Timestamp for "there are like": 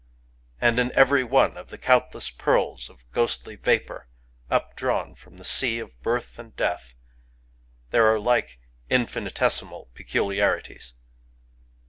7.91-8.59